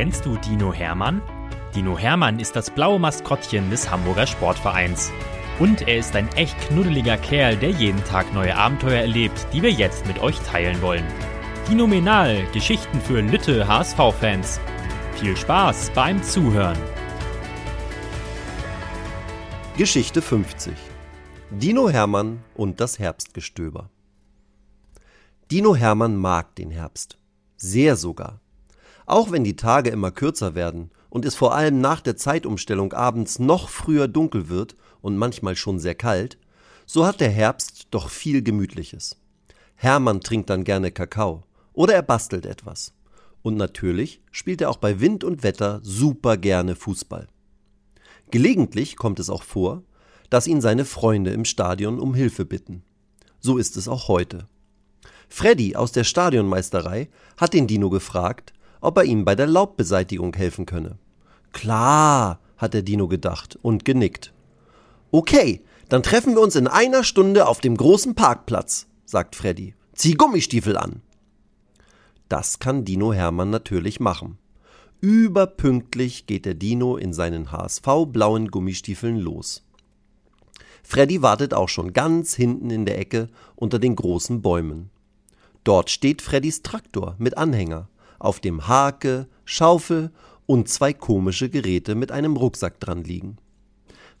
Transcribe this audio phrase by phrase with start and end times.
[0.00, 1.20] Kennst du Dino Hermann?
[1.74, 5.12] Dino Hermann ist das blaue Maskottchen des Hamburger Sportvereins.
[5.58, 9.70] Und er ist ein echt knuddeliger Kerl, der jeden Tag neue Abenteuer erlebt, die wir
[9.70, 11.04] jetzt mit euch teilen wollen.
[11.68, 14.58] Dinominal, Geschichten für Lütte HSV-Fans.
[15.16, 16.78] Viel Spaß beim Zuhören.
[19.76, 20.72] Geschichte 50
[21.50, 23.90] Dino Hermann und das Herbstgestöber
[25.50, 27.18] Dino Hermann mag den Herbst.
[27.58, 28.40] Sehr sogar.
[29.10, 33.40] Auch wenn die Tage immer kürzer werden und es vor allem nach der Zeitumstellung abends
[33.40, 36.38] noch früher dunkel wird und manchmal schon sehr kalt,
[36.86, 39.16] so hat der Herbst doch viel Gemütliches.
[39.74, 41.42] Hermann trinkt dann gerne Kakao
[41.72, 42.92] oder er bastelt etwas.
[43.42, 47.26] Und natürlich spielt er auch bei Wind und Wetter super gerne Fußball.
[48.30, 49.82] Gelegentlich kommt es auch vor,
[50.28, 52.84] dass ihn seine Freunde im Stadion um Hilfe bitten.
[53.40, 54.46] So ist es auch heute.
[55.28, 60.66] Freddy aus der Stadionmeisterei hat den Dino gefragt, ob er ihm bei der Laubbeseitigung helfen
[60.66, 60.98] könne.
[61.52, 64.32] Klar, hat der Dino gedacht und genickt.
[65.10, 69.74] Okay, dann treffen wir uns in einer Stunde auf dem großen Parkplatz, sagt Freddy.
[69.94, 71.02] Zieh Gummistiefel an.
[72.28, 74.38] Das kann Dino Hermann natürlich machen.
[75.00, 79.64] Überpünktlich geht der Dino in seinen HSV-blauen Gummistiefeln los.
[80.82, 84.90] Freddy wartet auch schon ganz hinten in der Ecke unter den großen Bäumen.
[85.64, 87.88] Dort steht Freddys Traktor mit Anhänger
[88.20, 90.12] auf dem Hake, Schaufel
[90.46, 93.38] und zwei komische Geräte mit einem Rucksack dran liegen.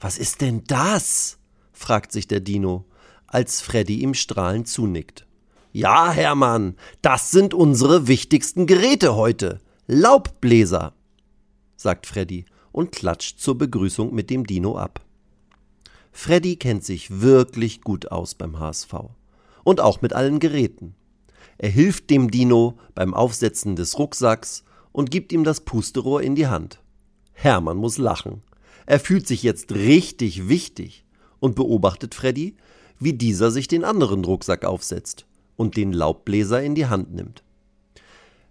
[0.00, 1.38] Was ist denn das?
[1.72, 2.86] fragt sich der Dino,
[3.28, 5.26] als Freddy ihm strahlend zunickt.
[5.72, 9.60] Ja, Hermann, das sind unsere wichtigsten Geräte heute.
[9.86, 10.94] Laubbläser,
[11.76, 15.00] sagt Freddy und klatscht zur Begrüßung mit dem Dino ab.
[16.12, 18.94] Freddy kennt sich wirklich gut aus beim HSV
[19.62, 20.94] und auch mit allen Geräten.
[21.62, 26.46] Er hilft dem Dino beim Aufsetzen des Rucksacks und gibt ihm das Pusterohr in die
[26.46, 26.80] Hand.
[27.34, 28.42] Hermann muss lachen.
[28.86, 31.04] Er fühlt sich jetzt richtig wichtig
[31.38, 32.56] und beobachtet Freddy,
[32.98, 37.42] wie dieser sich den anderen Rucksack aufsetzt und den Laubbläser in die Hand nimmt.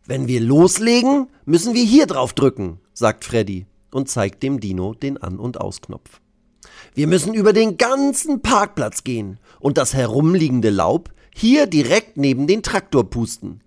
[0.06, 5.18] Wenn wir loslegen, müssen wir hier drauf drücken, sagt Freddy und zeigt dem Dino den
[5.18, 6.22] An- und Ausknopf.
[6.94, 12.64] Wir müssen über den ganzen Parkplatz gehen und das herumliegende Laub hier direkt neben den
[12.64, 13.62] Traktor pusten.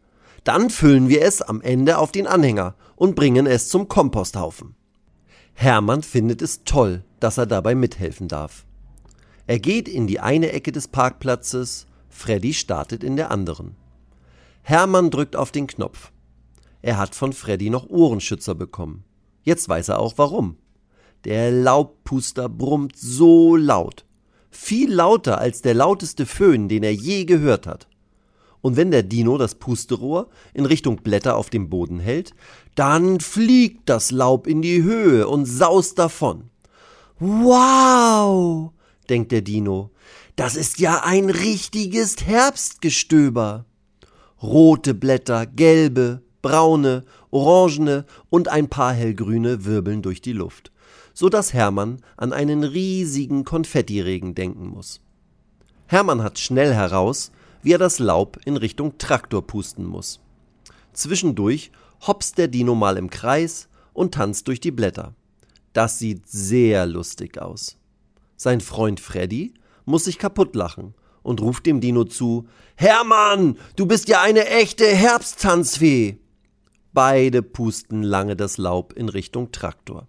[0.45, 4.75] Dann füllen wir es am Ende auf den Anhänger und bringen es zum Komposthaufen.
[5.55, 8.67] Hermann findet es toll, dass er dabei mithelfen darf.
[9.47, 13.75] Er geht in die eine Ecke des Parkplatzes, Freddy startet in der anderen.
[14.63, 16.13] Hermann drückt auf den Knopf.
[16.83, 19.05] Er hat von Freddy noch Ohrenschützer bekommen.
[19.45, 20.59] Jetzt weiß er auch warum.
[21.25, 24.05] Der Laubpuster brummt so laut,
[24.53, 27.89] viel lauter als der lauteste Föhn, den er je gehört hat.
[28.61, 32.33] Und wenn der Dino das Pusterohr in Richtung Blätter auf dem Boden hält,
[32.77, 36.51] dann fliegt das Laub in die Höhe und saust davon.
[37.19, 38.71] Wow,
[39.09, 39.91] denkt der Dino,
[40.37, 43.65] das ist ja ein richtiges Herbstgestöber.
[44.41, 50.72] Rote Blätter, gelbe, braune, orangene und ein paar hellgrüne wirbeln durch die Luft
[51.15, 55.01] so dass Hermann an einen riesigen Konfettiregen denken muss.
[55.87, 60.21] Hermann hat schnell heraus, wie er das Laub in Richtung Traktor pusten muss.
[60.93, 61.71] Zwischendurch
[62.07, 65.15] hopst der Dino mal im Kreis und tanzt durch die Blätter.
[65.73, 67.77] Das sieht sehr lustig aus.
[68.37, 74.09] Sein Freund Freddy muss sich kaputt lachen und ruft dem Dino zu: Hermann, du bist
[74.09, 76.19] ja eine echte Herbsttanzfee!
[76.93, 80.09] Beide pusten lange das Laub in Richtung Traktor.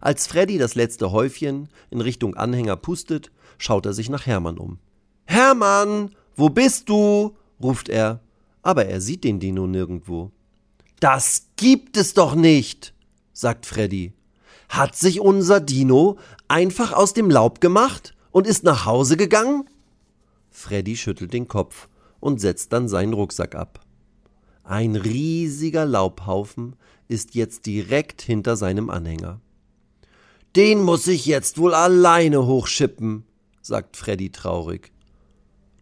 [0.00, 4.78] Als Freddy das letzte Häufchen in Richtung Anhänger pustet, schaut er sich nach Hermann um.
[5.24, 7.36] Hermann, wo bist du?
[7.60, 8.20] ruft er,
[8.62, 10.30] aber er sieht den Dino nirgendwo.
[11.00, 12.94] Das gibt es doch nicht,
[13.32, 14.12] sagt Freddy.
[14.68, 16.18] Hat sich unser Dino
[16.48, 19.68] einfach aus dem Laub gemacht und ist nach Hause gegangen?
[20.50, 21.88] Freddy schüttelt den Kopf
[22.20, 23.80] und setzt dann seinen Rucksack ab.
[24.64, 26.76] Ein riesiger Laubhaufen
[27.08, 29.40] ist jetzt direkt hinter seinem Anhänger.
[30.56, 33.24] Den muss ich jetzt wohl alleine hochschippen,
[33.60, 34.90] sagt Freddy traurig.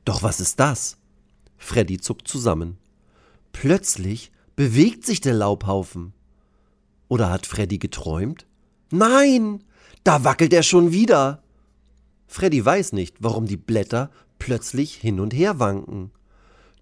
[0.04, 0.96] Doch was ist das?
[1.56, 2.78] Freddy zuckt zusammen.
[3.52, 6.12] Plötzlich bewegt sich der Laubhaufen.
[7.06, 8.46] Oder hat Freddy geträumt?
[8.90, 9.62] Nein,
[10.02, 11.44] da wackelt er schon wieder.
[12.26, 14.10] Freddy weiß nicht, warum die Blätter
[14.40, 16.10] plötzlich hin und her wanken.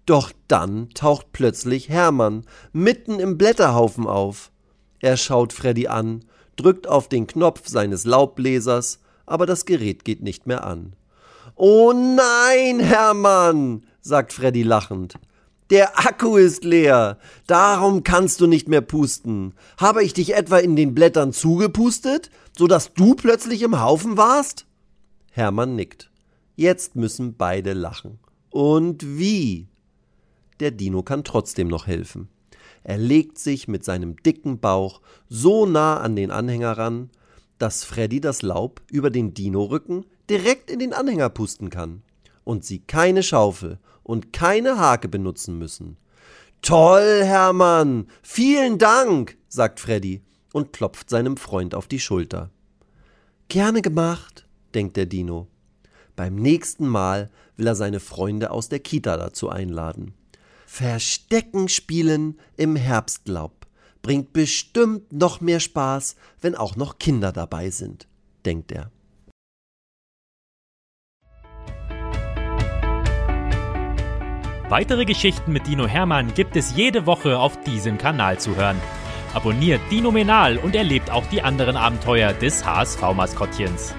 [0.07, 4.51] Doch dann taucht plötzlich Hermann mitten im Blätterhaufen auf.
[4.99, 6.25] Er schaut Freddy an
[6.55, 10.93] drückt auf den Knopf seines Laubbläsers, aber das Gerät geht nicht mehr an.
[11.55, 15.15] Oh nein, Hermann, sagt Freddy lachend.
[15.69, 17.17] Der Akku ist leer.
[17.47, 19.53] Darum kannst du nicht mehr pusten.
[19.77, 24.65] Habe ich dich etwa in den Blättern zugepustet, so dass du plötzlich im Haufen warst?
[25.31, 26.11] Hermann nickt.
[26.55, 28.19] Jetzt müssen beide lachen.
[28.51, 29.67] Und wie?
[30.59, 32.29] Der Dino kann trotzdem noch helfen.
[32.83, 37.09] Er legt sich mit seinem dicken Bauch so nah an den Anhänger ran,
[37.57, 42.03] dass Freddy das Laub über den Dino-Rücken direkt in den Anhänger pusten kann
[42.43, 45.97] und sie keine Schaufel und keine Hake benutzen müssen.
[46.61, 48.07] Toll, Hermann!
[48.21, 49.37] Vielen Dank!
[49.47, 50.21] sagt Freddy
[50.53, 52.49] und klopft seinem Freund auf die Schulter.
[53.49, 55.47] Gerne gemacht, denkt der Dino.
[56.15, 60.13] Beim nächsten Mal will er seine Freunde aus der Kita dazu einladen.
[60.75, 63.67] Verstecken spielen im Herbstlaub
[64.01, 68.07] bringt bestimmt noch mehr Spaß, wenn auch noch Kinder dabei sind,
[68.43, 68.89] denkt er.
[74.67, 78.81] Weitere Geschichten mit Dino Hermann gibt es jede Woche auf diesem Kanal zu hören.
[79.35, 83.93] Abonniert Dino Menal und erlebt auch die anderen Abenteuer des HSV-Maskottchens.